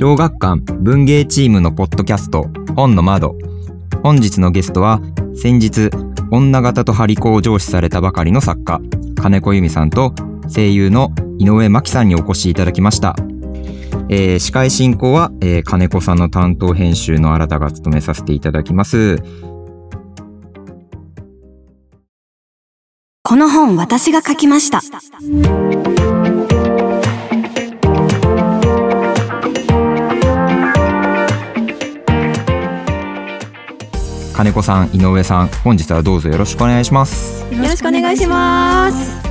[0.00, 3.36] 小学館文芸チームのポッドキャスト本の窓。
[4.00, 5.00] 本日のゲストは
[5.34, 5.90] 先日
[6.30, 8.80] 女型と張り子を上司されたばかりの作家
[9.20, 10.14] 金子由美さんと
[10.54, 13.16] 声優の井上真紀さんにお越しいただきました、
[14.08, 19.16] えー、司会進行は、えー、金子さんの担当編集の新たが務めさせていただきます。
[23.24, 24.80] この本私が書きました。
[34.38, 37.44] 金子さん井上さん本日はどうぞよろしくお願いします。
[37.52, 39.27] よろしくお願いします。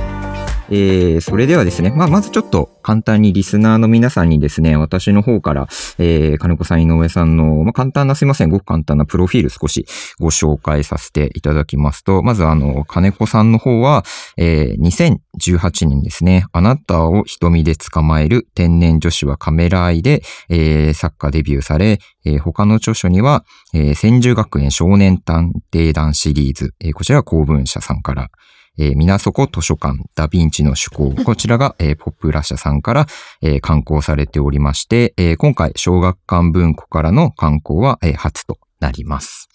[0.70, 9.86] えー、それではですね、まあ、まずちょっと簡単にリスナーの皆さんにですね、私の方から、えー、金子さん、井上さんの、まあ、簡単な、すいません、ごく簡単なプロフィール少し
[10.18, 14.04] ご紹介させていただきますと、まずあの、金子さんの方は、
[14.36, 23.44] えー、2018年ですね、あなたを瞳で捕まえる天然女子はカメラ愛で、えー、作家デビューされ、えー、他の著書には、
[23.74, 28.30] えー、千住学園少年探偵団シリーズ、えー、こちらは公文社さんから、
[28.78, 31.10] えー、皆底図書館、ダヴィンチの趣向。
[31.24, 33.06] こちらが、えー、ポップラ社さんから、
[33.42, 39.48] えー、刊行されておりまして、えー、今回、小学館文庫からの刊行は、えー、初となります。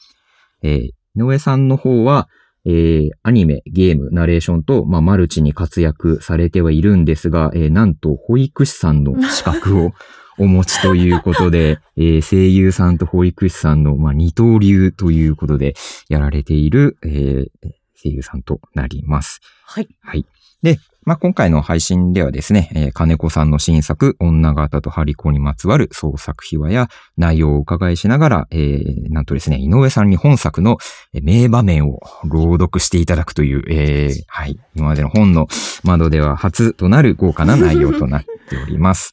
[0.62, 2.28] えー、井上さんの方は、
[2.66, 9.92] えー、アニメ、ゲーム、ナレーションと、まあ、マルチに活躍されてはいるんですが、えー、なんと、保育士さんの資格を
[10.40, 15.76] お持ちということで、えー、声優さんと保育士さんの、まあ、二刀流ということで
[16.10, 17.70] やられている、えー、
[18.04, 19.40] 声優さんとなります。
[19.66, 19.88] はい。
[20.02, 20.26] はい。
[20.62, 30.78] で、まあ、今回の配信ではですね、えー、金子さんの新作、女型とハリコにまつわる創作秘話や内容をお伺いしながら、えー、なんとですね、井上さんに本作の
[31.12, 35.48] 名場面を朗読していただくという、えー、はい、今までの本の
[35.84, 39.12] 窓では初となる豪華な内容となっております。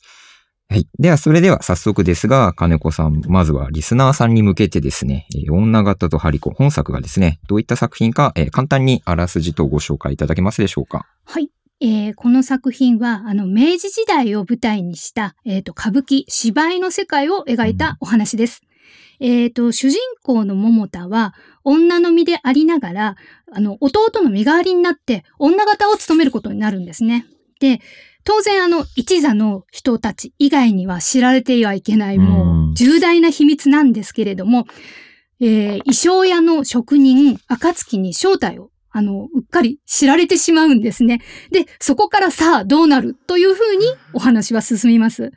[0.72, 0.86] はい。
[1.00, 11.06] では、それでは早速ですが、金子さん、まずはリスナーさんに向けてですね、えー、女型とハリコ、本作がですね、どういった作品か、えー、簡単にあらすじとご紹介いただけますでしょうか？
[11.24, 11.50] はい。
[11.80, 18.62] えー、この作品は、あの、明治時代を舞台にした、えっ、ー、と、歌舞伎、芝居の世界を描いたお話です。
[19.18, 23.16] うん、えっ、と、主人公の桃田は、女の身でありながら、
[23.52, 27.26] あの、弟の身代わりになって、女型を務めることになるんですね。
[27.58, 27.80] で、
[28.24, 34.66] 当然あの一座の人たち以外には知られてはいけないもう重大な秘密なんですけれども、
[35.40, 41.20] えー、衣装屋の職人、暁に正体をあの、うっかり知られてしまうんですね。
[41.50, 45.32] で、そこからさあどうなるというふうにお話は進みます。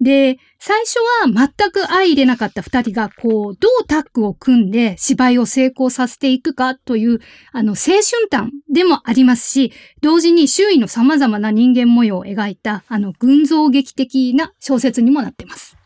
[0.00, 7.20] で、最初は全く相入れなかった二人が、こう、どうタッグを組んで芝居を成功させていくかという、
[7.52, 15.76] あの、青春譚でもありますし、同時に周囲の様々な人間模様を描いた、あの、群像劇的な小説にもなっています。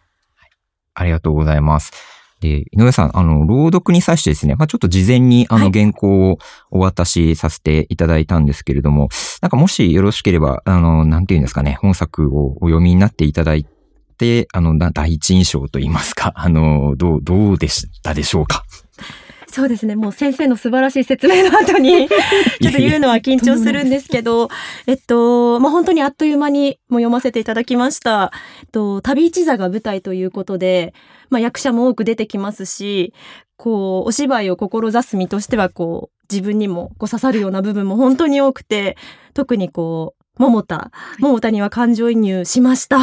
[0.95, 1.93] ありがとうございます。
[2.43, 6.39] で、井上さん、あの、朗読に際してですね、まあ、ちょっと事前にあの原稿を
[6.71, 9.09] お渡しさせていただいたんですけれども、はい、
[9.43, 13.65] なんかもしよろしければ、あの、なんていうんですかね、本作をお読みになっていただい
[14.19, 18.65] て、あの、第一印象といいますか、あの、どう、どうでしたでしょうか？
[19.53, 19.97] そうですね。
[19.97, 24.49] もう先生の素晴らしい説明の後にちょっと言うのは緊張するんですけど、
[24.87, 28.33] えっと、まあ、本当にあっという間にも読ませていただきました。
[28.63, 30.95] えっと、旅一座が舞台ということで、
[31.29, 33.13] まあ、役者も多く出てきますし、
[33.59, 38.97] こう、お芝居を志す身としては、こう、自分にもこう刺さるような部分も本当に多くて、
[39.35, 42.99] 特にこう、桃田、桃田には感情移入しました。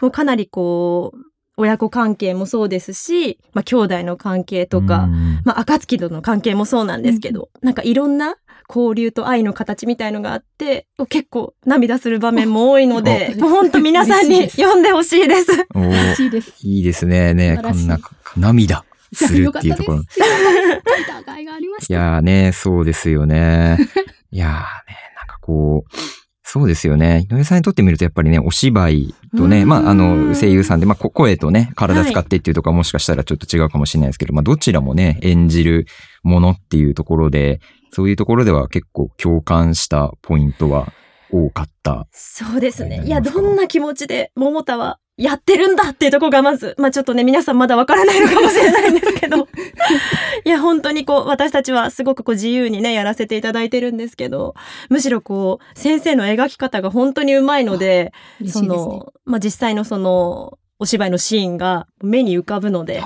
[0.00, 5.08] もうかなりこう、親子関係もそうですし、まあ、兄弟の関係とか、
[5.44, 8.36] まあ、暁との関係もそうなんですけど、うん、なんかいろんな
[8.68, 15.66] 交流と愛の形みたいのがあって、結構涙する場面も多いので、もう本当皆さんに読んでほしいです。
[15.74, 16.54] 嬉しいです。
[16.62, 17.34] いいですね。
[17.34, 17.98] ね、こんな
[18.36, 19.98] 涙するっていうところ。
[19.98, 23.78] いやーね、そうですよね。
[24.30, 24.62] いやーね、
[25.16, 27.26] なんかこう、そうですよね。
[27.30, 35.86] 井上さんにとってみるとやっぱりね、お芝居とね、まあ、あの、声優さんで、まあ、声とね、体使ってっていうところはもしかしたらちょっと違うかもしれないですけど、まあ、どちらもね、演じる
[36.22, 37.60] ものっていうところで、
[37.92, 40.92] そういうところでは結構共感したポイントは
[41.30, 42.06] 多かった。
[42.12, 43.02] そうですね。
[43.04, 49.46] いや、どんな気持ちで桃田はやってるんだっていうところがまず、まあちょっとね、皆さんまだわからないのかもしれないんですけど、
[50.44, 54.54] いや、本当にこう、私たちはすごくこう自由にね、やらせていただいてるんですけど、
[54.88, 58.68] むしろこう、先生の描き方が本当にうまいので、ですね。
[58.68, 63.00] の、まあ実際のその、お芝居のシーンが目に浮かぶので、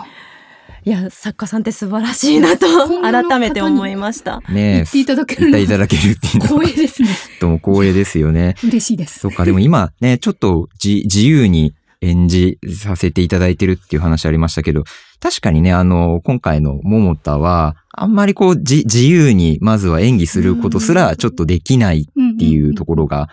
[0.85, 2.67] いや、作家さんって素晴らしいなと、
[3.03, 4.41] 改めて思いました。
[4.49, 7.09] ね言っていただける言のっていただけるっていうのは光栄ですね。
[7.41, 8.55] とも光栄ですよね。
[8.65, 9.19] 嬉しいです。
[9.19, 14.85] そっか、でも今ね、ちょっとじ自由に演じさせていただいてるっていう話ありましたけど、
[15.21, 23.29] 確かにね、あの、今回の桃田は、あんまりこう、じ自由にまずは演技することすらちょっとできないっていうところが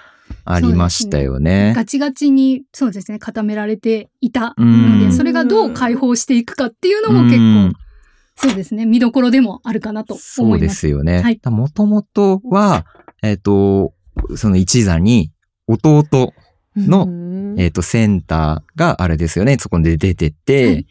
[0.46, 1.74] ありましたよね。
[1.76, 5.00] ガチガチに、そうですね、固められていたうん。
[5.00, 7.74] ので、それがどう解放していくかっていうのも結うん。
[7.74, 10.80] 構、そうですね、見どころでもあるかなとそうで思います。
[10.80, 11.22] すよね。
[11.22, 11.40] はい。
[11.46, 12.86] もともとは、
[13.22, 13.94] えっ、と、
[14.36, 15.32] その一座に
[15.68, 16.34] 弟、
[16.76, 17.60] のうん。
[17.60, 20.88] えっ、と、センターがあれですよね、そこで出てて、はい。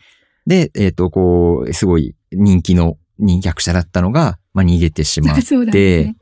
[0.47, 5.37] で、えっ、と、こう、すごい人気の人役者だったのが、まあ、逃げてしまっ
[5.71, 6.05] て。
[6.07, 6.17] ね、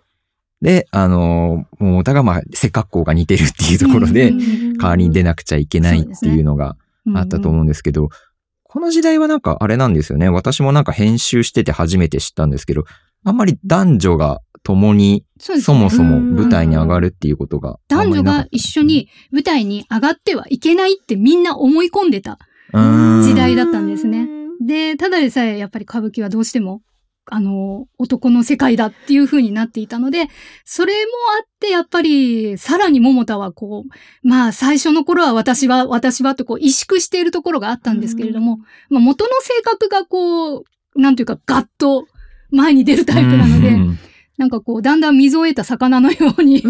[0.61, 4.79] で、あの、桃田が、まあ、背格好が似てるっていうところで、うん。
[4.79, 6.77] 代わりに出なくちゃいけないっていうのが
[7.15, 8.11] あったと思うんですけど、
[8.65, 10.29] この時代はなんかあれなんですよね。
[10.31, 12.85] 私もなんか編集してて初めて知ったんですけど、
[13.25, 15.61] あんまり男女が共にそね。
[15.61, 22.39] そもそも舞台に上がるっていうことが男女が一緒に舞台に上がってはいけないってみんな思い込んでた。
[22.73, 24.29] 時代だったんですね。
[24.65, 26.81] で、ただでさえやっぱり歌舞伎はどうしても、
[27.27, 30.29] あの、男の世界だっていう風になっていたので、
[30.65, 38.59] それもあって、やっぱり、さらに桃田はこう、まあ、最初の頃は私は、私はとこう、萎縮しているところがあったんですけれども、
[38.91, 40.65] まあ、元の性格がこう、
[40.97, 42.07] なんていうか、ガッと
[42.51, 43.99] 前に出るタイプなので、うん
[44.43, 46.65] なんかこう、だんだん水を得た魚のように、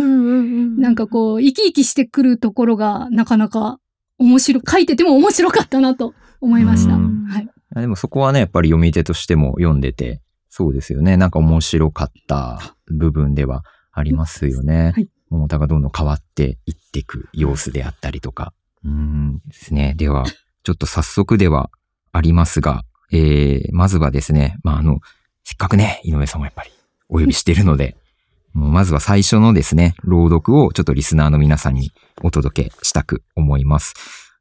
[0.78, 3.78] なんかこう、生き生きしてくるところが、なかなか
[4.18, 6.96] 面白、書いてても面白かったなと思いました。
[6.96, 7.48] うんはい。
[7.74, 10.20] あでもそこはね、やっぱり読み手としても読んでて、
[10.50, 11.16] そうですよね。
[11.16, 14.92] なんか面白かった部分ではありますよね。
[14.94, 18.52] はい桃田がどんどん変わっていっていく様子であったりとか。
[18.84, 19.94] うんですね。
[19.96, 20.26] では、
[20.62, 21.70] ちょっと早速では
[22.12, 25.00] ありますが、えー、まずはですね、まあ、あの、
[25.42, 26.70] せっかくね、井上さんもやっぱり
[27.12, 27.96] お呼びしているので、
[28.54, 31.92] もうまずは最初のですね、朗読をちょっとリスナーの皆さんに
[32.22, 33.94] お届けしたく思います。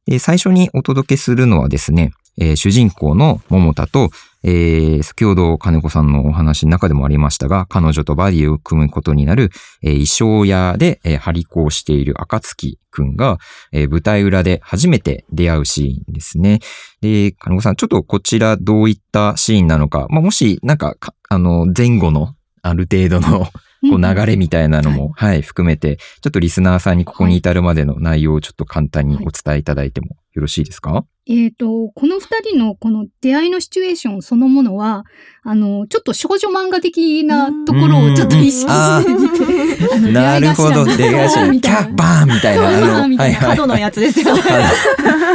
[0.08, 4.10] えー最初にお届けするのはですね、えー主人公の桃田と、
[4.44, 9.52] えー先ほど金子さんのお話の中でもありましたが、彼女とバディを組むことになる、
[9.82, 13.38] えー衣装屋で、えー張り子をしている暁くんが、
[13.72, 16.60] えー舞台裏で初めて出会うシーンですね。
[17.02, 23.46] で、金子さん、ちょっとこちらどういったシーンなのか、まあ、もし、なんかか、あの、前後の、ある程度の、
[23.90, 35.04] こう流れみたいなのも、はい、含めて、ちょっとリスナーさんにここに至るまでの内容をちょっと簡単にお伝えいただいてもよろしいですか、えっ、と、この二人のこの出会いのシチュエーションそのものは、
[35.44, 44.36] あの、ちょっと少女漫画的なところをちょっと意識してみて、なるほど、出会い頭、キャッバーンみたいな、そうあの、みたいな角のやつですよ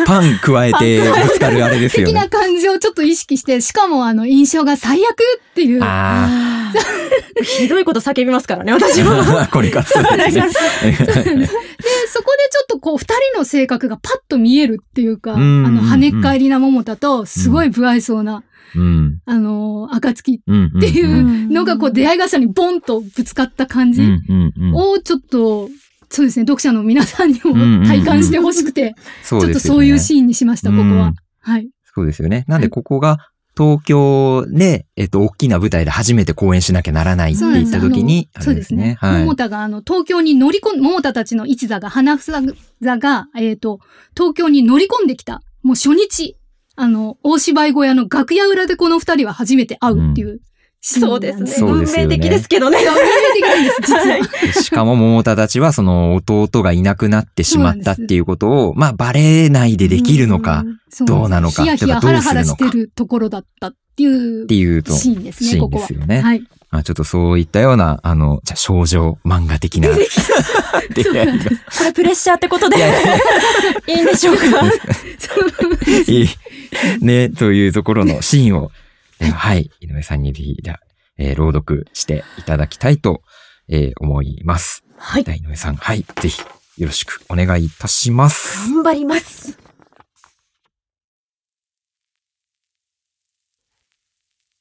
[0.06, 2.28] パン加えてぶつかるあれですよ的なね。
[2.28, 5.10] 感じをちょっと意識して、しかもあの、印象が最悪
[5.50, 5.82] っていう。
[5.82, 6.55] あ
[7.58, 9.10] ひどいこと叫びますからね、私も。
[9.40, 10.42] あ、これからそうですね。
[10.42, 10.54] で、そこ
[11.34, 18.42] でちょっとこう、二人の性格がパッと見えるっていうか、あうんの、跳ねっ返りな桃田と、すごい不愛想な、
[18.74, 19.18] うん。
[19.26, 20.72] あの、暁うん。
[20.76, 24.02] っていうのがこう、出会い頭にボンとぶつかった感じ
[24.74, 25.68] をちょっと、
[26.08, 31.12] そうですね、読者の皆さんにも体感してほしくて、ちょっとそういうシーンにしました、ここうんは。
[31.40, 31.68] はい。
[31.94, 32.44] そうですよね。
[32.48, 33.18] なんでここが
[33.56, 38.98] 東京で、えっと、大きな舞台で初めて公演しなきゃならないって言った時に、そうですね。
[39.00, 39.20] はい。
[39.20, 43.80] 桃田が、あの、東京に乗り込ん、桃田たちの一座が、花房座が、えっ、と、
[44.14, 45.42] 東京に乗り込んできた。
[45.62, 46.36] もう初日、
[46.76, 50.40] あの、大芝居小屋の楽屋裏でこの二人は初めて会うっていうシーン
[50.80, 51.40] そなですね。
[51.40, 51.68] うんですね。
[51.68, 52.78] そうですよね運命的ですけどね。
[52.84, 53.00] 運命
[53.34, 54.62] 的なんです、実は。
[54.62, 60.64] しかも桃田たちはその弟がいなくなってしまったっていうことを、まあバレないでできるのか
[61.06, 65.86] どうなのかヒヤヒヤハラハラするのかしてるところだったっていうっていうと、シーンですね、シーンここは。
[65.86, 66.20] ですよね。
[66.20, 66.42] はい。
[66.70, 70.06] まあちょっとそういったような、あの、じゃあ少女漫画的なこれ
[71.92, 72.76] プレッシャーってことで
[73.88, 74.42] いいんでしょうか？
[76.08, 76.28] いい。
[77.00, 78.70] ね、というところのシーンを、
[79.20, 80.56] えーはい、井上さんにぜひ、
[81.18, 83.22] えー朗読していただきたいと、
[83.68, 84.84] えー思います。
[84.98, 85.22] はい。
[85.22, 86.40] 井上さん、はい、ぜひ、
[86.78, 88.70] よろしくお願いいたします。
[88.72, 89.58] 頑張ります。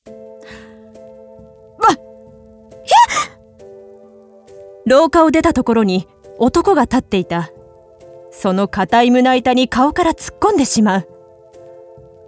[0.08, 0.14] わ
[1.94, 1.98] っ
[4.86, 6.08] 廊下を出たところに
[6.38, 7.50] 男が立っていた。
[8.38, 11.08] その硬い胸板に顔から突っ込んでしまう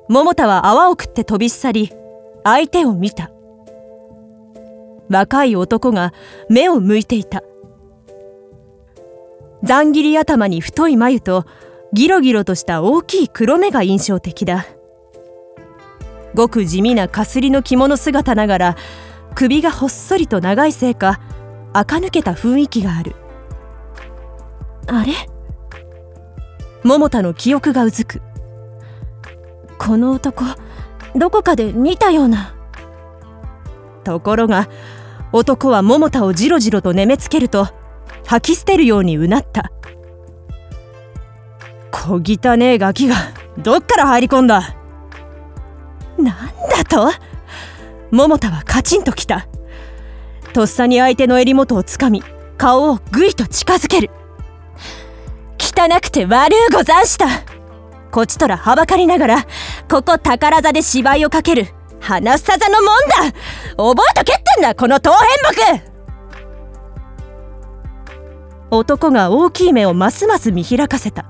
[0.08, 1.92] 桃田は泡を食って飛び去り
[2.50, 3.30] 相手を見た。
[5.10, 6.14] 若い男が
[6.50, 7.44] 目を向いていた。
[9.64, 11.44] ざん切り頭に太い眉と
[11.92, 14.66] ギロギロとした大きい黒目が印象的だ。
[16.36, 18.78] ごく地味なかすりの着物姿ながら
[19.36, 21.20] 首がほっそりと長いせいか
[21.74, 23.14] 垢抜けた雰囲気がある。
[24.88, 25.12] あれ？
[26.86, 28.22] 桃田の記憶がうずく。
[29.78, 30.46] この男
[31.18, 32.54] どこかで見たような。
[34.04, 34.70] ところが
[35.34, 37.68] 男は桃田をじろじろと眠めつけると
[38.26, 39.72] 吐き捨てるようにうなった。
[41.92, 43.16] 小汚ねえガキが
[43.58, 44.76] どっから入り込んだ？
[46.18, 47.12] なんだと？
[48.12, 49.48] 桃田はカチンときた。
[50.54, 52.24] とっさに相手の襟元をつかみ
[52.58, 54.10] 顔をぐいと近づける。
[55.60, 57.28] 汚くて悪うござんした
[58.12, 59.46] こちとらはばかりながら
[59.90, 61.68] ここ宝座で芝居をかける
[62.00, 63.00] 花さ座のもん
[63.32, 63.38] だ。
[63.78, 65.98] 覚えとけってんだこの当変木。
[68.72, 71.26] 男が大きい目をますます見開かせた。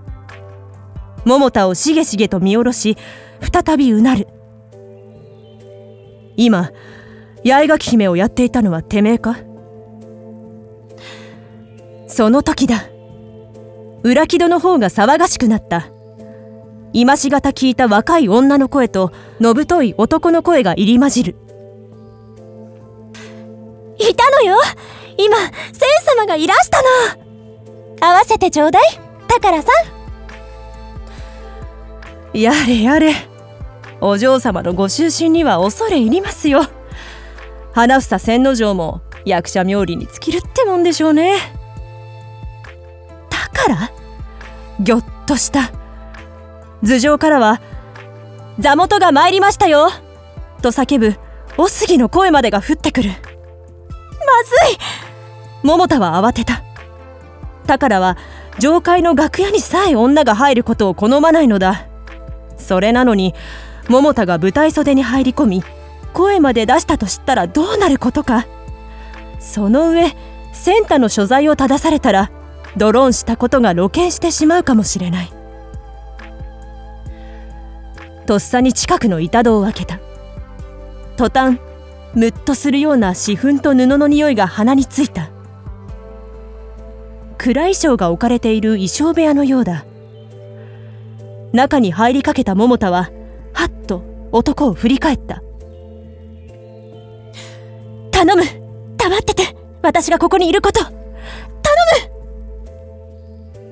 [1.25, 2.97] 桃田をしげしげと見下ろし
[3.41, 4.27] 再びうなる。
[6.35, 6.71] 今
[7.43, 9.37] 八重垣姫をやっていたのはてめえか？
[12.07, 12.85] その時だ。
[14.03, 15.87] 裏木戸の方が騒がしくなった。
[16.93, 21.35] 今しがた聞いた若い女の声とのぶとい男の声が入り混じる。
[23.99, 24.57] いたのよ。
[25.17, 25.51] 今仙
[26.05, 26.87] 様がいらしたの。
[27.99, 28.83] 合わせてちょうだい。
[29.27, 29.69] 宝さ。
[32.33, 33.13] んやれやれ。
[33.99, 36.61] お嬢様のご就寝には恐れ入りますよ。
[37.73, 41.37] 花房千之丞も役者冥利に尽きるってもんでしょうね。
[43.29, 43.91] だから
[44.79, 45.71] ぎょっとした
[46.83, 47.61] 頭上からは
[48.59, 49.89] 「座元が参りましたよ!」
[50.61, 51.15] と叫ぶ
[51.57, 53.09] お杉の声までが降ってくる。
[53.09, 53.15] ま
[54.43, 54.77] ずい
[55.63, 56.61] 桃田は慌てた。
[57.65, 58.17] 宝は
[58.59, 61.85] 上階の楽屋にさえ女が入ることを好まないのだ。
[62.57, 63.33] それなのに
[63.87, 65.63] 桃田が舞台袖に入り込み
[66.13, 68.45] 声まで出したと知ったらどうなることか。
[69.39, 70.15] その上
[70.53, 72.31] センタの所在を正されたら
[72.75, 75.31] ドローンしたことが露見してしまうかもしれない。
[78.27, 79.99] とっさに近くの板戸を開けた。
[81.15, 81.59] 途端
[82.13, 85.31] ムッとするような紫粉と布の匂いが鼻についた。
[87.37, 89.85] 暗衣装が置かれている衣装部屋のようだ。
[91.53, 93.09] 中に入りかけた桃田は
[93.53, 94.03] はっと
[94.33, 95.41] 男を振り返った。
[98.11, 98.43] 頼む
[98.97, 100.83] 黙ってて私がここにいること。
[100.83, 100.93] 頼
[103.55, 103.63] む。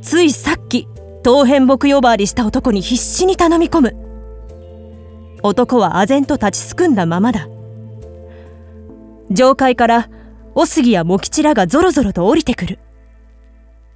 [0.00, 0.88] ついさっき
[1.24, 3.96] 当変木呼ばわりした男に必死に頼み込む
[5.42, 7.48] 男は唖然と立ちすくんだままだ
[9.30, 10.10] 上階から
[10.54, 12.78] お杉や茂吉らがぞろぞろと降りてくる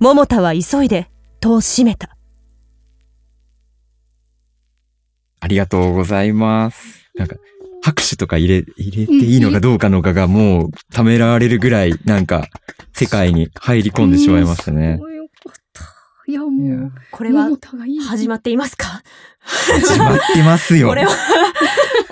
[0.00, 2.16] 桃田は急いで戸を閉めた
[5.40, 7.10] ありがとうございます。
[7.14, 7.36] なんか、
[7.80, 12.48] 拍手とか入れ、入れていいのかどうかのかがもう、ためられるぐらい、なんか、
[12.92, 14.98] 世界に入り込んでしまいましたね。
[16.28, 16.48] いや、も
[16.88, 17.48] う、これは
[18.06, 19.02] 始まっていますか？
[19.40, 20.88] 始まってますよ。
[20.88, 21.10] これは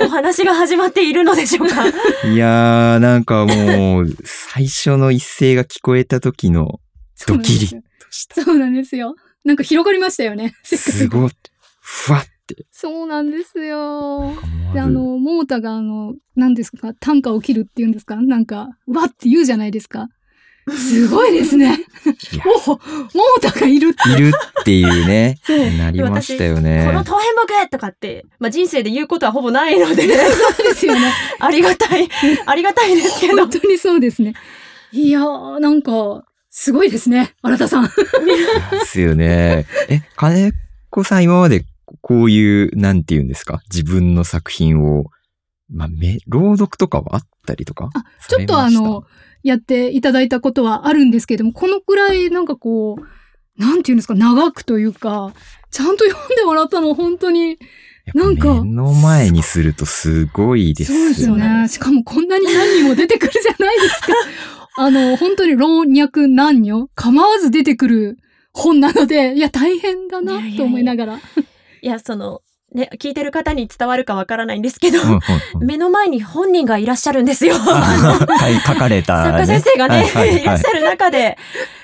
[0.00, 1.86] お話が始まっているのでしょうか？
[2.32, 6.80] いやー、なんかもう、最初の一声が聞こえた時の、
[7.26, 7.76] ドキリと
[8.10, 8.42] した。
[8.42, 9.16] そうなんですよ。
[9.44, 10.54] なんか広がりましたよね。
[10.64, 11.30] すごい、
[11.82, 12.64] ふわって。
[12.72, 14.28] そうなんですよ。
[14.28, 18.16] 思で、あの、桃田があの、何ですか、短歌を切るっていうんですか？
[18.16, 20.08] なんか、わって言うじゃないですか。
[20.74, 21.74] すごいですね。
[22.32, 22.78] いやお桃
[23.40, 24.10] 田がいるって。
[24.10, 25.38] いるっていうね、
[25.78, 27.02] なりましたよこのね。
[27.04, 31.12] 当変木とかって、まあ、人生で言うことはほぼないので、 そうですよね。
[31.38, 32.08] ありがたい、
[32.46, 33.50] ありがたいですけど本。
[33.60, 34.34] 当にそうですね。
[34.92, 37.34] いやー、なんか、すごいですね。
[37.42, 37.84] 新田さん。
[37.84, 37.90] で
[38.86, 39.66] すよね。
[39.88, 40.52] え、金
[40.90, 41.64] 子さん今まで
[42.00, 43.60] こういう、なんて言うんですか？
[43.70, 45.06] 自分の作品を、
[45.68, 47.90] まあ、め、朗読とかはあったりとか？
[47.94, 49.04] あ、ちょっとあの、
[49.42, 55.32] やっていただいたことはあるんですけども、このくらいなんかこう、なんていうんですか、長くというか、
[55.70, 57.58] ちゃんと読んでもらったの本当に、
[58.14, 61.68] なんか目の前にするとすごいですそうですよね。
[61.68, 64.12] しかもこんなに何人も出てくるじゃないですか。
[64.78, 68.18] あの、本当に老若男女構わず出てくる
[68.52, 71.16] 本なので、いや、大変だなと思いながら。
[71.16, 71.20] い
[71.86, 72.42] や、その、
[72.76, 74.98] ね、聞いてる方に伝わるかわからないんですけど、
[75.60, 77.54] 目の前に本人がいらっしゃるんですよ。
[77.58, 79.38] あ書い書かれた、作ね。
[79.40, 81.38] 家先生がね、はいはいはいいらっしゃる中で、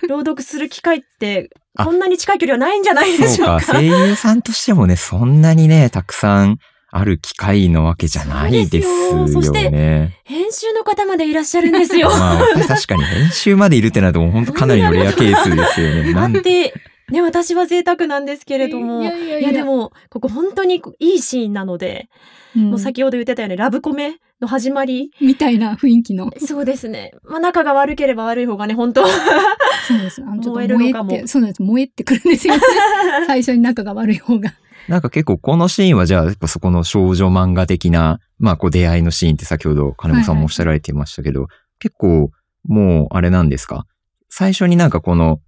[0.07, 3.73] 朗読する機会って、あこんなに近い距離はないんじゃないでしそうか、ょうか。
[3.73, 6.59] 声優さんとしてもね、そんなにね、たくさん
[6.91, 10.21] ある機会のわけじゃないですよそうですよそしてね。
[10.25, 12.11] 編集の方までいらっしゃるんですよ。
[12.11, 16.13] まあ、確かに編集までいるってなると、本当かなりのレアケースですよね。
[16.13, 16.75] なんあって、
[17.13, 19.03] ね、私は贅沢なんですけれども。
[19.03, 22.09] いやいやいやいやでも、ここ本当にいいシーンなので、
[22.57, 25.11] うんもう先ほど言ってたようにラブコメの始まり。
[25.23, 26.31] みたいな雰囲気の。
[26.39, 27.13] そうですね。
[27.25, 30.23] まあ仲が悪ければ悪い方がね、本当そうです。
[30.23, 31.63] あの、燃えとるのかも燃えって、そうなんです。
[31.63, 32.61] 燃えってくるんですよね。
[33.27, 34.53] 最初に仲が悪い方が。
[34.89, 41.47] なんか結構このシーンはじゃあ、やっぱそこの少女漫画的な、まあこう出会いのシーンって先ほど金子さんもおっしゃられてましたけど、
[41.79, 42.31] 結構
[42.65, 43.85] もうあれなんですか？
[44.29, 45.39] 最初になんかこの、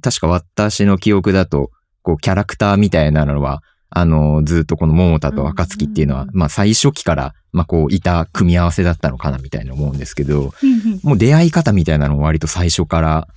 [0.00, 1.70] 確か私の記憶だと、
[2.02, 13.28] こうキャラクターみたいなのは、あの、ずっとこの桃田と暁っていうのは、うんまあ最初期から、まあこういた組み合わせだったのかなみたいな思うんですけど、うんうんもう出会い方みたいなのも割と最初から、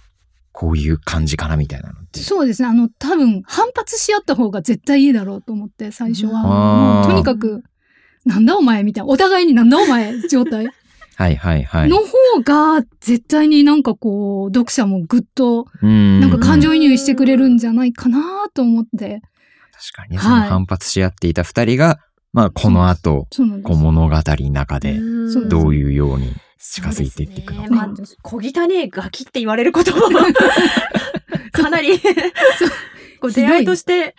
[0.52, 2.20] こういう感じかなみたいなのって。
[2.20, 2.68] そうですね。
[2.68, 6.44] あの、多分、反発し合った方が絶対いいだろうと思って、最初は。
[6.44, 7.64] もうとにかく、
[8.26, 9.10] なんだお前みたいな。
[9.10, 10.68] お互いになんだお前状態
[11.20, 11.90] はいはいはい。
[11.90, 12.06] の方
[12.46, 19.22] が、絶対になんかこう、読者もぐっと、うんなんか感情移入してくれるんじゃないかなと思って。
[19.74, 22.00] 確かにその反発し合っていた二人が、
[22.32, 23.28] まあこの後。
[23.64, 24.98] こう物語の中で
[25.50, 27.70] どういうように近づいていっていくのか。
[27.70, 27.90] ねまあ、
[28.22, 30.20] 小汚ねえガキって言われることも
[31.52, 32.00] かなり
[33.20, 34.16] こう出会いとして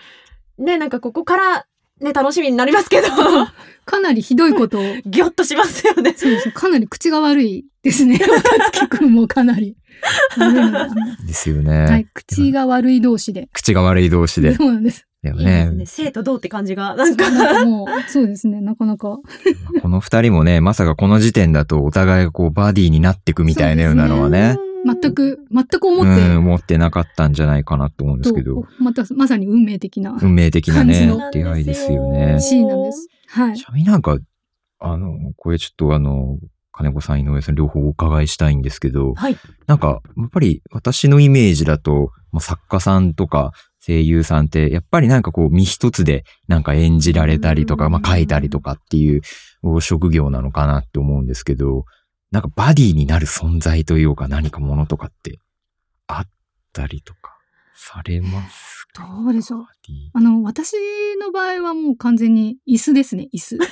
[0.58, 1.66] ねなんかここから
[2.00, 3.08] ね楽しみになりますけど
[3.90, 6.14] かなりひどいことを、ギョッとしますよね。
[6.16, 6.52] そうです。
[6.52, 8.20] かなり口が悪いですね。
[8.22, 9.76] 若月くんもかなり。
[11.26, 11.84] ですよね。
[11.84, 12.06] はい。
[12.14, 13.48] 口が悪い同士で。
[13.52, 14.54] 口が悪い同士で。
[14.54, 15.06] そうなんです。
[15.22, 15.86] だよいいですねね。
[15.86, 18.60] 生と同って感じがなんかなんかもう、そうですね。
[18.60, 19.18] なかなか。
[19.82, 32.40] この二人もね、まさかこの時点だとお互いがこうバディになっていくみたいなようなのはね、全く、全く思うって、ん、思ってなかったんじゃないかなと思うんですけどと、また、まさに運命的な運命的なね感じの、出会いですよね。
[32.40, 33.08] シーンなんです。
[33.28, 33.64] はいち。
[33.64, 34.18] なみになんか、
[34.78, 36.38] あの、これちょっとあの、
[36.72, 39.36] 金子さん、井上さん両方お伺いしたいんですけど、はい。
[39.66, 43.52] なんか、やっぱり私のイメージだと、まあ、作家さんとか
[43.84, 49.20] 声優さんって、やっぱりなんかこう、身一つでなんか演じられたりとか、うんまあ、書いたりとかっていう
[49.80, 51.84] 職業なのかなって思うんですけど、
[52.30, 55.38] なんかバディになる存在というか何かものとかって
[56.06, 56.28] あっ
[56.72, 57.36] たりとか
[57.74, 59.04] されますか？
[59.24, 59.66] どうでしょう？
[60.12, 60.74] あの、私
[61.20, 63.56] の場合はもう完全に椅子ですね、椅子。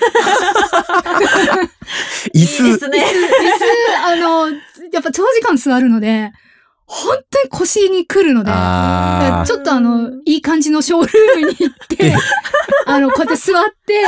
[2.34, 2.98] 椅椅いい子ですね。
[3.00, 3.04] 子、
[4.04, 4.48] あの、
[4.92, 6.32] やっぱ長時間座るので、
[6.86, 8.50] 本当に腰に来るので、
[9.46, 12.16] ちょっとあの、いい感じのショールームに行って、
[12.86, 14.04] あの、こうやって座って、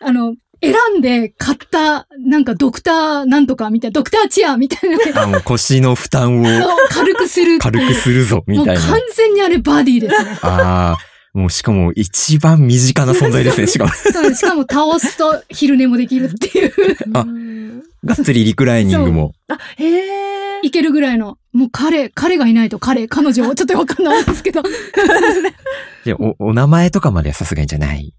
[0.00, 0.34] あの、
[0.72, 6.46] 選んで買った、なんかドクターなんとかみたいな、ドクターチェアみたいなのあもう腰の負担をを
[6.90, 7.58] 軽くする。
[7.58, 8.80] 軽くするぞ、みたいな。
[8.80, 10.38] もう完全にあれバディですね。
[10.42, 13.66] ああ、もうしかも一番身近な存在ですね。
[13.66, 16.72] しかも、そうしかも倒すと昼寝もできるっていう、
[17.14, 19.32] あうんがっつりリクライニングも。
[19.48, 20.60] あ、へえ。
[20.62, 28.14] いけるぐらいの、もう彼、彼がいないと彼、彼女、ちょっとわかんないんですけど、いやお、お名前とかまではさすがにじゃない。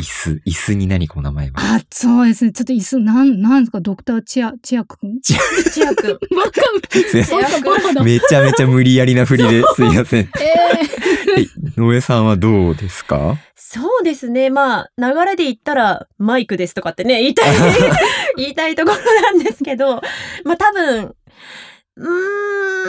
[0.00, 1.52] 椅子、椅子に何かお名前は。
[1.56, 2.52] あ、そうですね。
[2.52, 5.20] ちょっと椅子、なん、なんですか、ドクターチア、チア君？
[5.22, 5.36] 千
[5.88, 6.18] 秋君。
[6.36, 8.02] バカ、すいませんバカ。
[8.04, 10.22] めちゃめちゃ無理やりな振りで すいません。
[10.22, 10.28] え
[11.36, 13.36] え野江さんはどうですか？
[13.56, 14.50] そうですね。
[14.50, 17.56] まあ、流れで言ったら、マイクですとかってね、言いたい、
[18.36, 20.02] 言いたいところなんですけど、
[20.44, 21.14] まあ多分、
[21.96, 22.04] う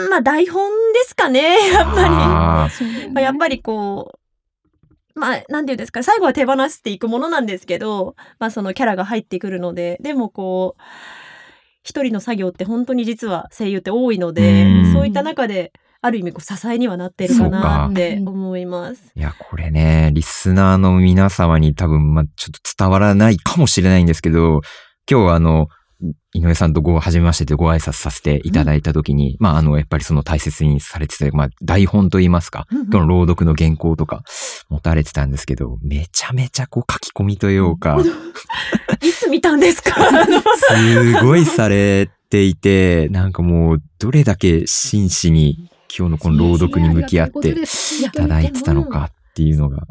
[0.02, 2.06] ーん、まあ台本ですかね、やっぱり。
[2.08, 2.68] あ
[3.12, 4.18] まあ、やっぱりこう、
[5.14, 10.82] まあ、なんていうんですか、最後は手放していくものなんですけど、まあそのキャラが入ってくるので、でもこう、
[11.82, 19.12] 一人の作業って本当に実は声優って多いのでうん、そういった中で、ある意味こう支えにはなってるかなって思います。
[19.14, 24.60] いや、これね、リスナーの皆様に多分、まあ、ちょっと伝わらないかもしれないんですけど、
[25.10, 25.68] 今日はあの、
[26.34, 32.90] 井上さんとご、はじめましてでご挨拶させていただいたときに、まあ、あの、やっぱりその大切にされてた、まあ、台本といいますか、うんうん。
[32.90, 34.22] この朗読の原稿とか
[34.68, 37.98] 持たれてたんですけど、めちゃめちゃこう書き込みというか、
[39.02, 39.94] いつ見たんですか？
[40.00, 49.86] すごいされていて、なんかもう、どれだけ真摯に今日のこの朗読に向き合っていやただいてたのかっていうのが、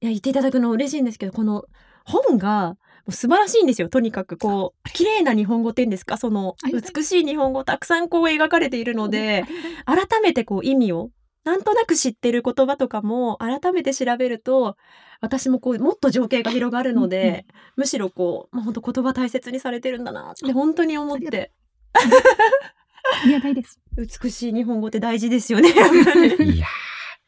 [0.00, 1.64] いや、言っていただくの嬉しいんですけど、この
[2.04, 2.76] 本がも
[3.08, 3.88] う素晴らしいんですよ。
[3.88, 9.44] とにかくこう、綺麗な日本語っていうんですか、その美しい日本語たくさんこう描かれているので、
[9.84, 11.10] 改めてこう意味を
[11.44, 14.76] なんとなく知ってる言葉とかも改めて調べると、
[15.20, 21.52] 私もこう、もっと情景が広がるので、むしろこう、まあ、本当言葉大切にされてるんだなって本当に思って、
[21.94, 23.80] ありがたいです。
[23.96, 25.70] 美しい日本語って大事ですよね。
[26.44, 26.66] いや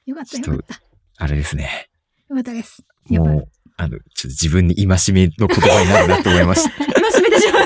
[0.07, 1.25] よかったちょっとよかった。
[1.25, 1.88] あれですね。
[2.29, 2.85] よかったです。
[3.09, 3.49] やっぱりもう、
[3.83, 6.85] あの、ちょっと自分に戒めの言葉になるなと思いました。
[6.85, 7.64] 今締めてしまう。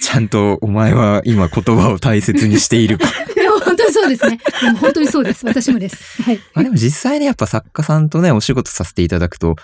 [0.00, 3.06] ちゃんとお前は今言葉を大切にしているか。
[3.34, 4.38] いや本当にそうですね。
[4.62, 5.44] でも本当にそうです。
[5.44, 6.22] 私もです。
[6.22, 6.36] はい。
[6.54, 9.56] まあでも実際ね、やっぱ作家さんとね、お仕事させていただくと、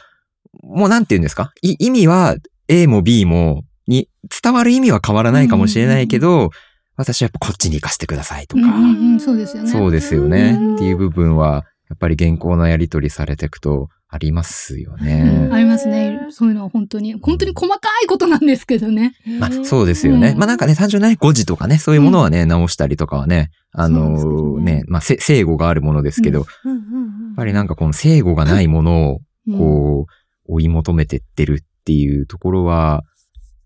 [0.64, 1.52] もうなんて言うんですか？
[1.62, 2.34] い意味は
[2.66, 4.08] A も B も、に
[4.42, 6.50] 伝わる意味は変わらないかもしれないけど、
[6.96, 9.70] 私はやっぱこっちに行かせてくださいとか、うんうんうん、そうですよね。
[9.70, 10.74] そうですよねうん。
[10.74, 15.48] っていう部分は、やっぱり原稿のやり取りされていくとありますよね。
[15.52, 16.18] ありますね。
[16.30, 19.14] そういうのは本当に、本当に細かいことなんですけどね。
[19.40, 20.30] まあ、そうですよね。
[20.30, 20.38] うん。
[20.38, 24.76] まあなんかね、単純なね、誤字とかね、そういうものはね、直したりとかはね、あのね。
[24.76, 26.72] ね、まあ、せ正語があるものですけど、やっうん。
[26.72, 26.78] うん。
[26.78, 27.34] うん。
[27.34, 29.58] ぱりなんかこの正語がないものを、うん。
[29.58, 33.02] こう、追い求めてってるっていうところは、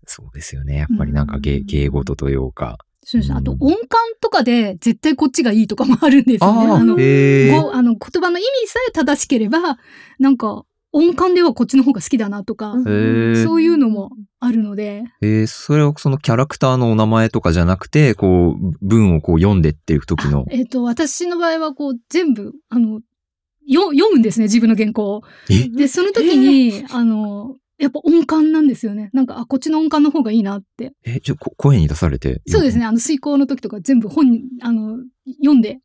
[0.05, 0.77] そうですよね。
[0.77, 1.65] やっぱりなんか芸うん。
[1.65, 2.77] 芸事というか。
[3.03, 3.33] そうです。
[3.33, 6.71] あとうん音感とかで絶対こっちがいいとかもあるんですよね。
[6.71, 9.79] あの、あの言葉の意味さえ正しければ、
[10.19, 14.09] なんか音感ではこっちの方が好きだなとか、そういうのも
[14.39, 15.47] あるので、えー。
[15.47, 20.45] それをそのキャラクターのお名前とかじゃなくて、こう、文をこう読んでっていくときの。
[20.49, 22.99] えっ、と、私の場合はこう全部、あの、
[23.65, 25.21] よ読むんですね、自分の原稿
[25.77, 29.09] で、その時に、あの、やっぱ音感なんですよね。
[29.11, 30.93] なんか、あ、こっちの音感の方がいいなって。
[31.03, 32.41] え、ちょ、こ声に出されて？
[32.47, 32.85] そうですね。。
[32.85, 34.99] あの、遂行の時とか全部本に、あの、
[35.39, 35.79] 読んで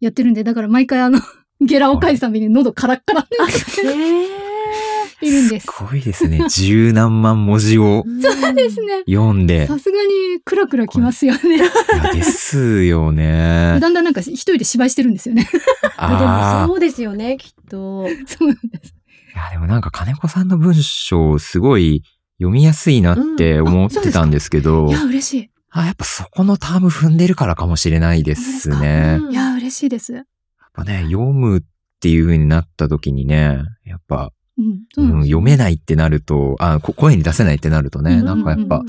[0.00, 1.18] やってるんで、だから毎回あの、
[1.60, 5.66] ゲラを返すために喉カラッカラになっているんです。
[5.66, 6.46] すごいですね。
[6.48, 8.98] 十何万文字をそうですね。
[9.08, 9.66] 読んで。
[9.66, 11.56] さすがにクラクラきますよね。
[11.56, 13.78] いやですよね。
[13.80, 15.48] だんだんなんか一人で芝居してるんですよね。
[15.96, 16.60] ああ。
[16.60, 18.06] でもそうですよね、きっと。
[18.28, 18.94] そうなんです。
[19.36, 22.02] いや、でもなんか金子さんの文章、すごい
[22.38, 25.50] 読みやすいなって思ってたんですけど、いや、嬉しい。
[25.68, 29.18] あ、やっぱそこのターム踏んでるからかもしれないですね。
[29.20, 30.14] うんいや、嬉しいです。
[30.14, 30.24] やっ
[30.72, 31.62] ぱね、読むっ
[32.00, 34.84] ていう風になった時にね、やっぱ、うん。
[34.94, 38.86] そうん読めないってなると、あ、こ声に出せないってなるとね、うんなんかやっぱうん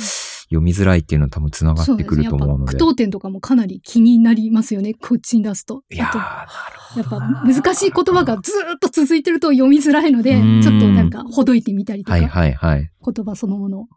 [0.50, 2.58] 読みづらいっていうのは多分繋がってくると思うので。
[2.58, 4.94] そうですね句読点とかもかなり気になりますよね。
[4.94, 5.84] こっちに出すと。
[5.90, 6.12] いや
[6.96, 12.92] やっぱ難しい言葉がずーっと続いてると読みづらいのでうん、ちょっとなんかほどいてみたりとか、はいはいはい。
[13.04, 13.88] 言葉そのものを。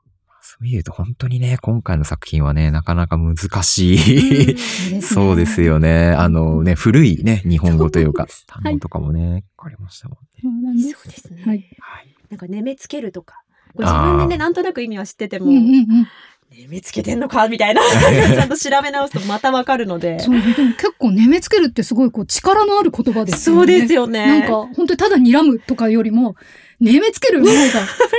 [0.42, 4.56] そういうと本当にね、今回の作品はね、なかなか難しい。
[5.02, 6.08] そうですよね。
[6.10, 10.40] あのね、古いね、日本語というか、そう単語とかもね、わかりましたもんね。
[10.42, 11.32] そうなんです。
[11.32, 11.42] ね。
[11.46, 11.76] はい。
[11.78, 12.16] はい。
[12.30, 13.42] なんか、ねめつけるとか。
[13.78, 16.06] 自分でね、なんとなく意味は知ってても、うんうんうん。
[16.50, 17.48] ねめつけてんのか？
[17.48, 17.80] みたいな。
[18.34, 20.18] ちゃんと調べ直すとまたわかるので。
[20.20, 23.58] そう、でも結構ねめつけるってすごいこう力のある言葉ですよね。
[23.60, 24.26] そうですよね。
[24.26, 26.34] なんか本当にただ睨むとかよりも、
[26.80, 27.58] ねめつけるの方が、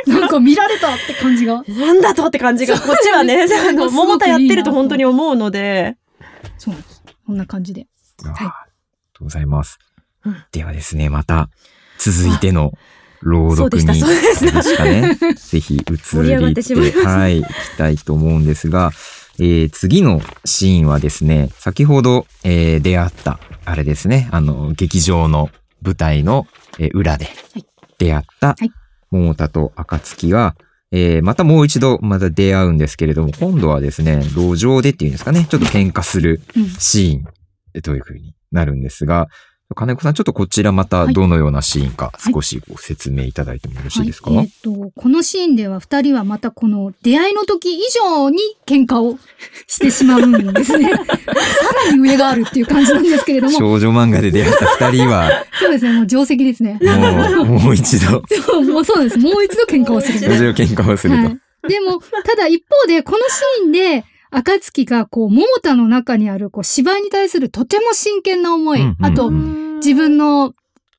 [0.19, 1.63] なんか見られたって感じが。
[1.67, 5.97] なんだとって感じが、こっちはね、 あの、桃田やってると本当に思うので。
[6.57, 7.03] そうなんです。
[7.25, 7.87] こんな感じで。
[8.23, 8.53] あーありはいが
[9.13, 9.79] とうございます
[10.25, 10.35] うん。
[10.51, 11.49] ではですね、また、
[11.97, 12.71] 続いての
[13.23, 13.93] 朗読に、で
[14.77, 15.17] かね。
[15.35, 18.91] ぜひ移盛りってはい、行きたいと思うんですが、
[19.39, 25.49] えー次のシーンはですね、先ほど、えー出会った、あれですね、あの、劇場の
[25.81, 26.47] 舞台の、
[26.79, 27.65] えー裏ではい。
[27.97, 28.71] 出会ったはい、
[29.11, 30.55] 桃田と暁は、
[30.91, 36.69] えーまたもう一度また出会うんですけれども、今度はですね、路上でっていうんですかね、ちょっと喧嘩するうん。
[36.79, 39.27] シーンという風になるんですが、
[39.75, 49.17] 金子さん、ちょっとこちらまたどのようなシーンかはい少しご説明いただいてもよろしいですか、はい、えっ、と、このシーンでは二人はまたこの出会いの時以上に喧嘩を
[49.67, 50.91] してしまうんですね。
[50.93, 50.99] さ
[51.87, 55.29] らに上があるっていう感じなんですけれども、少女漫画で出会った二人は、
[55.59, 56.79] そうですね、もう定石ですね。
[56.81, 59.17] もう、もう一度、そうもうそうです。
[59.17, 60.19] もう一度喧嘩をする。
[60.19, 61.23] 路上喧嘩をすると。
[61.23, 61.39] はい。
[61.67, 70.53] でも、ただ一方で、このシーンで、暁が、こう、桃田の中にある、こう、芝居に対するとても真剣な思い、うんうんあと、自分の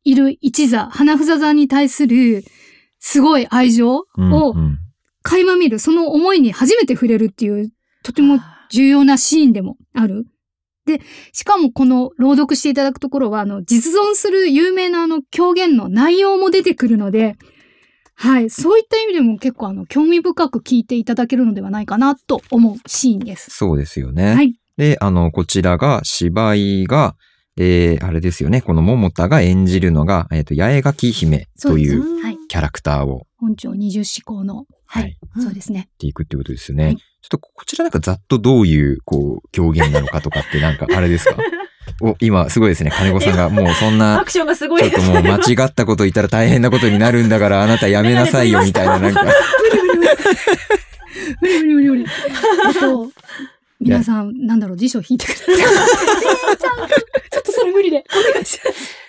[0.05, 2.45] いる一座、花房座に対する、
[2.99, 4.05] すごい愛情を
[5.23, 7.73] 垣間見る、その思いに初めて触れるっていう、
[8.05, 8.39] とても
[8.71, 10.27] 重要なシーンでもある。
[10.85, 11.01] で、
[11.33, 17.37] しかもこの朗読していただくところは、あの、実存する有名なあの狂言の内容も出てくるので、
[18.23, 23.51] はい、そういった意味でも結構あの、興味深く聞いていただけるのではないかなと思うシーンです。
[23.51, 24.35] そうですよね。
[24.35, 24.55] はい。
[24.77, 27.17] で、あの、こちらが、芝居が、
[27.59, 28.63] えー、あれですよね。
[28.63, 32.03] この桃田が演じるのが、えっ、と、八重垣姫といそう。
[32.49, 35.89] キャラクターを、本庁二十四項の、ははいい、そうですね。
[35.95, 36.85] っていくってことですよね。
[36.85, 41.37] はいちょっとこちらなんかざっとどういう、こう、狂言なのかとかってなんか、あれですか？
[42.03, 42.91] お、今、すごいですね。
[42.91, 49.25] 金子さんが、もうそんなア、クションがすごいちょっともう間違ったこと言ったら大変なことになるんだから、あなたやめなさいよ、みたいな、なんか。
[51.41, 52.07] 無理無理無理無理。
[52.67, 53.13] あと、
[53.83, 55.57] 皆さん、なんだろう、辞書引いてください。
[55.57, 58.05] ちょっとそれ無理で。
[58.11, 59.03] お願いします。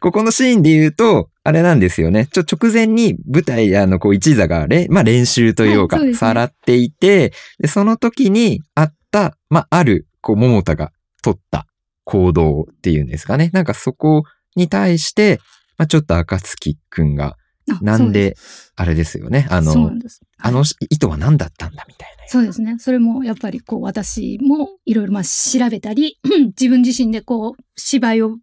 [0.00, 2.26] ここのシーンで言うと、あれなんですよね。
[2.26, 11.66] ちょ、直前に舞台、あの、こう、一座がれ、まあ、練習というか、はいそうねさらっていて、で、その時にあった、まあ、ある、こう、桃田が取った
[12.04, 13.50] 行動っていうんですかね。
[13.52, 14.24] なんかそこ
[14.54, 15.40] に対して、
[15.78, 17.36] まあ、ちょっと赤月くんが、
[17.70, 18.36] あなんで、
[18.76, 19.46] あれですよね。
[19.50, 19.90] あの。
[20.38, 22.28] あの意図は何だったんだみたいな。
[22.28, 22.76] そうですね。
[22.78, 26.18] それもやっぱりこう私もいろいろまあ調べたり、
[26.58, 28.36] 自分自身でこう芝居を、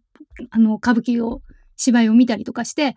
[0.50, 1.42] あの歌舞伎を、
[1.76, 2.96] 芝居を見たりとかして、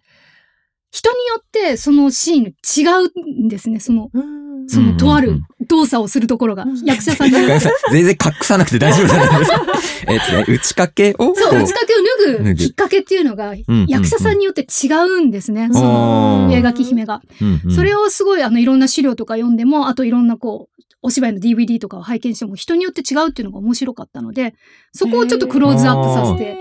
[0.92, 3.80] 人によってそのシーン違うんですね。
[3.80, 6.84] その、うんそのとある動作をするところがうん。
[6.86, 7.34] 役者さんに。
[7.34, 9.65] ごめんなさい全然隠さなくて大丈夫なんですか
[10.12, 15.65] えっとね、打ち掛けを、そう、こ打ち掛けを脱脱ぐぐきっかけっていうのが、うん役者さんによって違うんですね。
[15.65, 17.21] うんその、おー上垣姫が。
[17.73, 24.56] それをすごい、あの、いろんな資料とか読んでも、あといろんなこう、お芝居の DVD とかを拝見しても、人によって違うっていうのが面白かったので、
[24.91, 26.58] そこをちょっとクローズアップさせて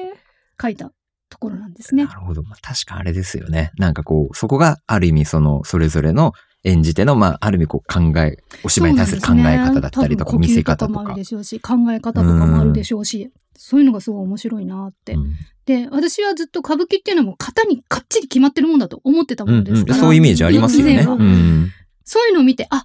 [0.60, 0.92] 書いた
[1.30, 2.14] ところなんですねな。
[2.14, 2.42] るほど。
[2.42, 3.72] まあ、確かあれですよね。
[3.78, 6.32] なんかこう、そこがある意味その、それぞれの
[6.66, 11.16] 演じ手の、まあ、ある意味こう考え、お芝居に対する考え方だったりとか、ね見せ方とかもある。
[11.16, 15.14] でしょうし、考え方とかもあるでしょうし、そういうのがすごい面白いなって。
[15.14, 15.33] うん
[15.66, 19.98] で、私はずっと歌舞伎っていうのはもう型にかっちり決まってるもんだと思ってたもうんですから。
[19.98, 21.02] そういうイメージありますよね。
[21.02, 22.85] そういうのを見て、あ、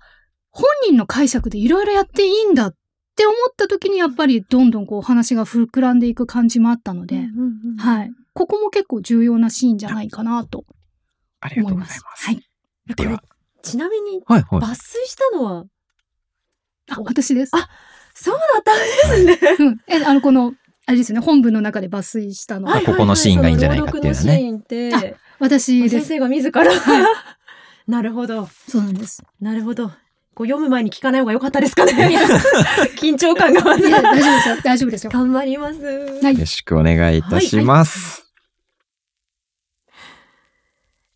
[0.49, 2.75] 本人の解釈でいろいろやっていいんだっ
[3.15, 7.27] て思った時にやっぱりどんどんこう話が膨らんでいく感じもあったので、
[7.77, 8.11] はい。
[8.33, 10.65] ここも結構重要なシーンじゃないかなと
[11.39, 11.85] ありがと思いうま。
[11.85, 12.27] ございますす。
[12.27, 12.41] はい。
[12.95, 13.23] では
[13.61, 14.59] ちなみに、はいはい。
[14.61, 15.65] 抜粋したのは、
[16.89, 17.51] あ、私です。
[17.55, 17.69] あ
[18.13, 19.55] そうだったんですね。
[19.59, 19.77] うん。
[19.87, 20.53] え、あの、この、
[20.85, 24.61] あれですよね、本文の中で抜粋したのは、はいここのシーンがいいんじゃないかっていうねそ朗読のシーンっ
[25.01, 25.95] て、私です。
[25.95, 26.65] 先生が自ら。
[27.87, 28.47] なるほど。
[28.67, 29.23] そうなんです。
[29.39, 29.91] なるほど。
[30.33, 31.93] こう読む前に聞かない方が良かったですかね。
[32.97, 34.55] 緊張感が大丈夫ですよ。
[34.63, 35.11] 大丈夫ですよ。
[35.11, 35.81] 頑張ります。
[35.81, 38.31] はいよろしくお願いいたします。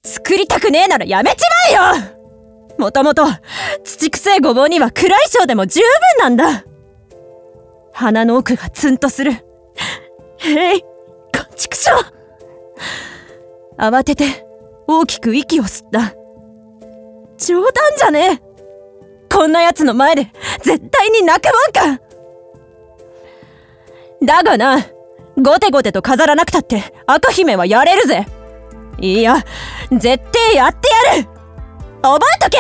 [0.04, 1.38] 作りたくねえならやめち
[1.74, 2.15] まえよ
[2.78, 3.24] もともと、
[3.84, 5.88] 土くせえごぼうには暗い性でも十分
[6.20, 6.66] なんだ。
[7.94, 9.32] 鼻の奥がツンとする。
[10.38, 10.88] へい、こ
[11.52, 14.46] んちくしょう慌てて、
[14.88, 16.14] 大きく息を吸った。
[17.38, 18.46] 冗談じゃねえ。
[19.34, 20.28] こんな奴の前で、
[20.62, 22.04] 絶対に泣くもんか。
[24.24, 24.86] だがな、
[25.38, 28.26] ゴテゴテと飾らなくたって、赤姫はやれるぜ。
[29.00, 29.38] いや、
[29.92, 31.35] 絶対やってやる。
[32.02, 32.58] 覚えとけ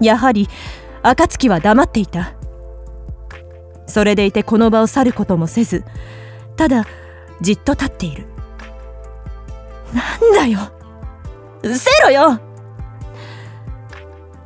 [0.00, 0.48] やはり、
[1.02, 2.32] 暁は黙っていた。
[3.86, 5.84] それでいてこの場を去ることもせず、
[6.56, 6.84] ただ、
[7.40, 8.26] じっと立っている。
[9.92, 10.58] なんだよ
[11.62, 12.40] うせろよ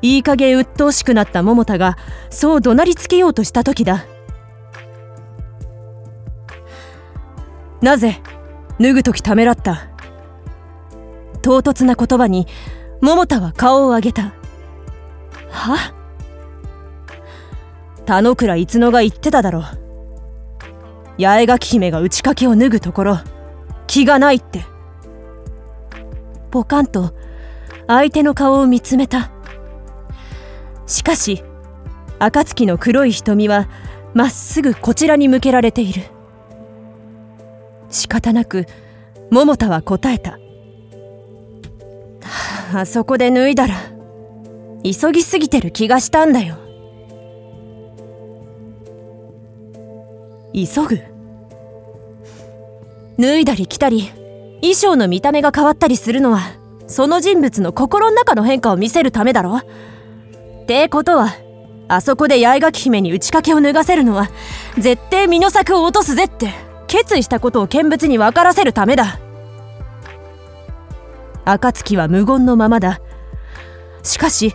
[0.01, 1.97] いい加減鬱陶しくなった桃田が、
[2.31, 4.05] そう怒鳴りつけようとした時だ。
[7.81, 8.21] なぜ、
[8.81, 9.92] 脱ぐ時ためらった
[11.43, 12.47] 唐突な言葉に
[13.01, 14.33] 桃田は顔を上げた。
[15.51, 15.93] は？
[18.07, 19.63] 田之倉逸野が言ってただろ
[21.19, 23.19] 八重垣姫が打ち掛けを脱ぐところ
[23.87, 24.65] 気がないって。
[26.51, 27.15] ポカンと
[27.87, 29.31] 相手の顔を見つめた。
[30.87, 31.45] しかし
[32.19, 33.69] 暁の黒い瞳は
[34.15, 36.03] まっすぐこちらに向けられている。
[37.89, 38.67] 仕方なく
[39.31, 40.39] 桃田は答えた。
[42.75, 43.75] あそこで脱いだら
[44.83, 46.57] 急ぎすぎてる気がしたんだよ。
[50.55, 51.01] 急ぐ。
[53.19, 54.11] 脱いだり着たり
[54.61, 56.41] 衣装の見た目が変わったりするのは
[56.87, 59.59] その人物の心の中の変化を見せるためだろ。
[59.59, 61.35] ってことは
[61.89, 64.29] あそこで八重垣姫に打ち掛けを脱がせるのは
[64.79, 66.53] 絶対身の策を落とすぜって
[66.87, 69.19] 決意したことを見物に分からせるためだ。
[71.45, 73.01] 暁は無言のままだ。
[74.03, 74.55] しかし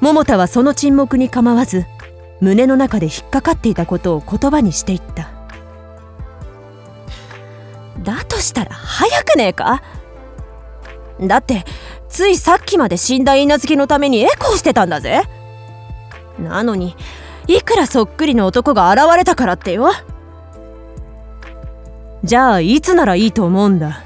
[0.00, 1.84] 桃田はその沈黙に構わず
[2.40, 5.30] 胸の中で引っかかっていたことを言葉にしていった。
[8.02, 9.82] だとしたら早くねえか？
[11.20, 11.64] だって
[12.08, 15.22] ついさっきまで死んだ稲月のためにエコーしてたんだぜ。
[16.38, 16.96] なのに
[17.46, 19.90] いくらそっくりの男が現れたからってよ。
[22.24, 24.02] じゃあいつならいいと思うんだ？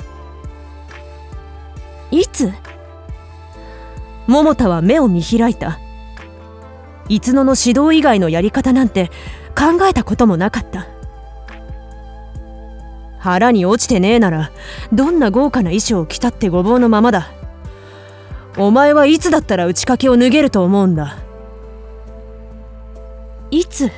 [2.11, 2.53] いつ？
[4.27, 5.79] 桃田は目を見開いた。
[7.09, 9.11] いつのの指導以外のやり方なんて
[9.57, 10.87] 考えたこともなかった。
[13.19, 14.53] 腹に落ちてねえなら
[14.93, 17.33] どんな豪華な衣装を着たってごぼうのままだ。
[18.57, 21.19] お前はいつだったら打ち掛けを脱げると思うんだ。
[23.51, 23.91] いつ？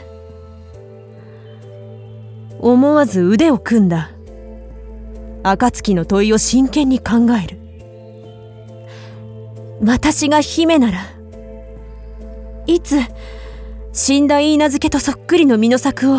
[2.58, 4.10] 思わず腕を組んだ。
[5.42, 7.59] 暁の問いを真剣に考える。
[9.82, 11.00] 私が姫なら
[12.66, 12.98] いつ
[13.92, 16.18] 死んだ許嫁とそっくりの身の作を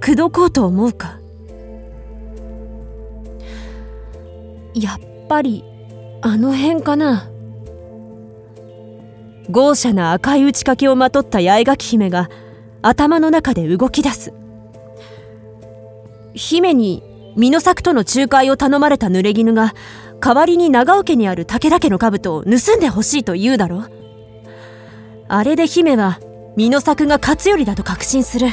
[0.00, 1.18] 口説こうと思うか。
[4.74, 5.64] やっぱり
[6.22, 7.28] あの辺かな。
[9.50, 12.28] 豪奢な赤い打ち掛けをまとった八重垣姫が
[12.82, 14.32] 頭の中で動き出す。
[16.34, 17.02] 姫に
[17.36, 19.74] 美濃作との仲介を頼まれた濡れ衣が
[20.20, 23.84] 代わりに長尾家にある武田家の兜を盗んでほしいと言うだろ
[25.28, 26.20] あれで姫は
[26.56, 28.48] 美濃作が勝頼だと確信する。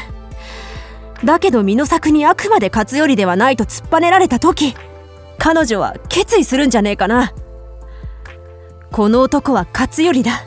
[1.24, 4.76] だけど美濃作にあくまで勝頼ではないと突っぱねられた時
[5.40, 7.34] 彼女は決意するんじゃねえかな。
[8.92, 10.44] この男は勝頼だ。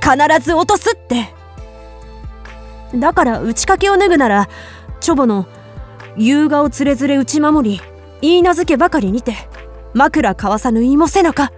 [0.00, 1.34] 必ず落とすって。
[2.94, 4.48] だから打ち掛けを脱ぐなら
[5.00, 5.46] チョボの
[6.16, 7.80] 優雅をつれづれ打ち守り
[8.22, 9.34] 言い名付けばかりにて。
[9.94, 11.52] 枕交わさぬ芋せのか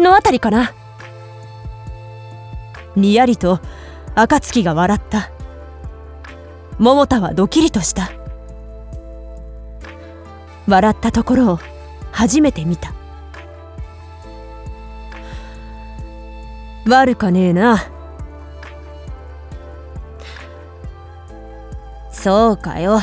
[0.00, 0.72] のあたりかな。
[2.96, 3.60] にやりと
[4.14, 5.30] 暁が笑った。
[6.78, 8.10] 桃田はドキリとした。
[10.66, 11.58] 笑ったところを
[12.12, 12.92] 初めて見た。
[16.86, 17.78] 悪かねえな。
[22.10, 23.00] そうかよ。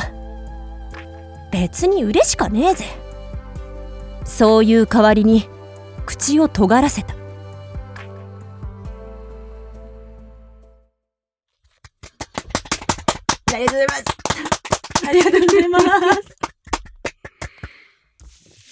[1.50, 2.99] 別に嬉しかねえぜ。
[4.30, 5.48] そういう代わりに
[6.06, 7.14] 口を尖らせた
[13.52, 14.04] ありがとうございます。
[15.08, 15.86] ありがとうございます。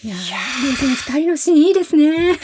[0.04, 2.38] いやー、その二人のシーンいいですね。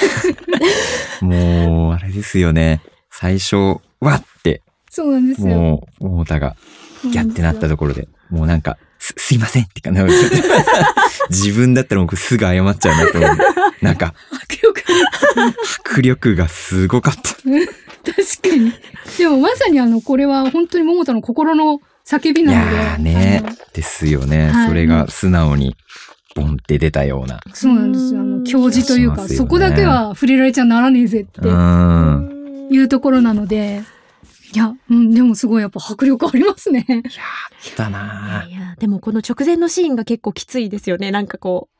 [1.22, 2.83] もう、あれですよね。
[3.11, 3.57] 最初、
[4.00, 5.57] わって、そうなんですよ。
[5.57, 6.57] もう、桃田が
[7.05, 10.05] ギャってなったところで、もうなんか、す、すいませんってかな。
[11.30, 13.84] 自分だったら僕すぐ謝っちゃうなと思う。
[13.84, 14.82] なんか、迫力
[15.90, 17.20] 迫力がすごかった。
[17.20, 18.72] 確かに。
[19.18, 22.76] でもまさにあの、これは本当に桃田の心の叫びいなので。
[22.76, 24.50] やーねですよね。
[24.50, 25.76] はいそれが素直に、
[26.34, 27.40] ボンって出たような。
[27.52, 28.20] そうなんですよ。
[28.20, 32.68] あの、教示というか、ねそこだけは触れられちゃならねえぜってうん。
[32.70, 33.82] いうところなので、
[34.54, 36.86] いや、うん、でもすごいやっぱ迫力ありますね。
[37.76, 41.10] だないや、でもこの直前のシーンが結構きついですよね。
[41.10, 41.73] なんかこう、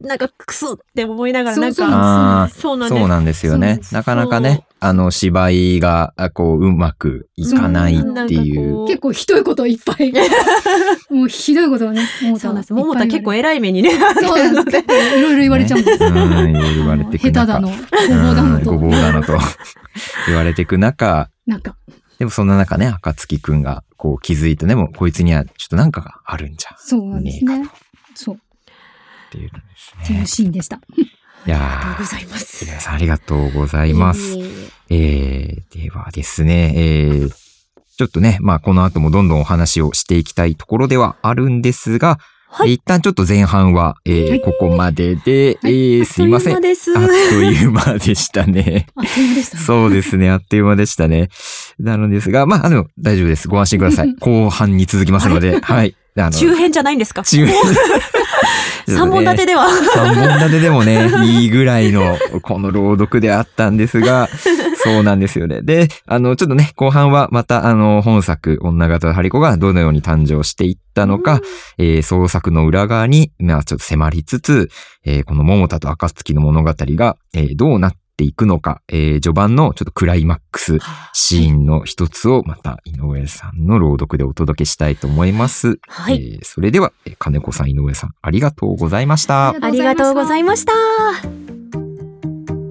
[0.00, 3.00] なんかクソって思いながら、なんか、あそうなんです。
[3.00, 8.86] そうなんですよねなかなかね、あの、芝居が、あこう、うまくいかないっていそうう。
[8.86, 10.12] 結構ひどいこといっぱい。
[11.10, 12.72] もうひどいことはね、桃そうなんです。
[12.72, 13.90] いっぱい桃田結構言わ偉い目にね。
[13.90, 14.78] そうなんです。
[14.78, 16.04] いろいろ言われちゃうんです。
[16.04, 17.46] うん、いろいろ言われてく中。
[17.46, 17.74] 下手だの、ご
[18.16, 18.78] ぼうだのと。
[18.78, 19.38] うだのと
[20.26, 21.76] 言われてく中、なんか、
[22.18, 27.68] でもそんな中ね、暁くんがこう気づいてね、もうこいつにはちょっとなんかがあるんじゃそうなんですね。
[28.14, 28.40] そう。
[29.30, 30.26] ていうんでっていうすね。
[30.26, 30.80] シーンでした。
[31.46, 32.64] いやありがとうごー、ざいます。
[32.64, 34.36] 皆さんありがとうございます。
[34.36, 34.44] い
[34.90, 37.30] えー、ではですね、えー、
[37.96, 46.56] ちょっとね、まあこの後もどんどんお話をしていきたいところではあるんですが、はいえー一旦ちょっと前半は、えーはいここまでで、はいえー、すいません。
[46.56, 46.98] あっという間です。
[46.98, 48.86] あっという間でしたね。
[48.96, 49.62] あっという間でしたね。
[49.62, 50.30] そうですね。
[50.30, 51.28] あっという間でしたね。
[51.78, 53.48] なのですが、まあ、あの、大丈夫です。
[53.48, 54.14] ご安心ください。
[54.20, 55.94] 後半に続きますので、はい。
[56.30, 57.22] 中編じゃないんですか？
[57.22, 57.54] 中編。
[58.88, 59.68] 三本立てでは。
[59.94, 64.28] 三本立てでもね、いいぐらいの、この朗読であったんですが、
[64.82, 65.60] そうなんですよね。
[65.62, 71.40] で、あの、ちょっとね、後半はまた、あの、本作、女型ハリコがどのように誕生していったのか、
[71.76, 74.70] えー創作の裏側に、まあ、ちょっと迫りつつ、
[75.04, 80.78] えーこの桃田と暁の物語が、えーどうなっていくのか、えー序盤のちょっとクライマックス、
[81.12, 85.78] シーンの一つをまた井上さんの朗読でお届けしたいと思います。
[85.88, 89.50] はいえーそれでは、えー金子さん、井上さん、ありがとうございました。
[89.60, 90.72] ありがとうございました。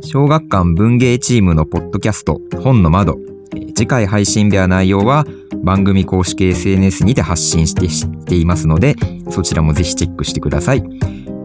[0.04, 3.18] 小学館文芸チームのポッドキャスト、本の窓。
[3.56, 5.24] えー次回配信では内容は
[5.64, 8.96] 番組公式 SNS にて発信してしていますので、
[9.30, 10.84] そちらもぜひチェックしてください。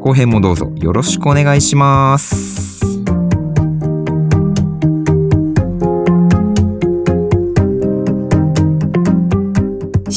[0.01, 2.92] 後編もどうぞよろしくお願いします。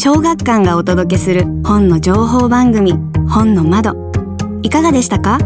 [0.06, 2.94] 小学館がお届けする本の情報番組
[3.28, 4.12] 本の窓。
[4.62, 5.40] いかがでしたか？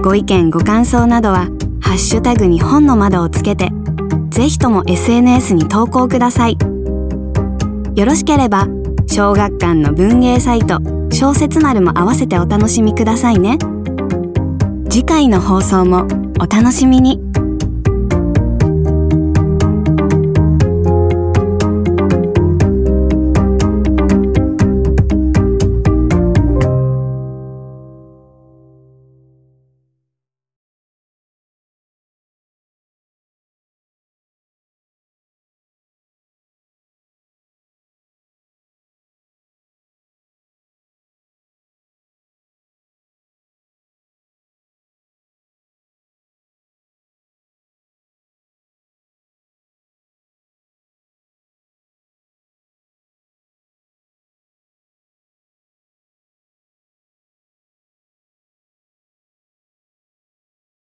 [0.00, 1.48] ご意見ご感想などは
[1.80, 3.72] ハッシュタグに本の窓をつけて
[4.30, 6.56] ぜひとも SNS に投稿ください。
[7.96, 8.68] よろしければ
[9.08, 10.78] 小学館の文芸サイト
[11.10, 13.58] 小説丸も合わせてお楽しみくださいね。
[14.88, 16.06] 次回の放送も
[16.38, 17.25] お楽しみに。